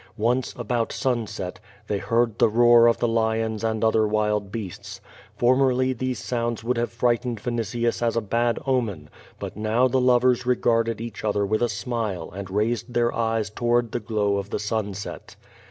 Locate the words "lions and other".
3.03-4.07